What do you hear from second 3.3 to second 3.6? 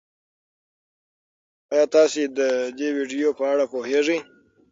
په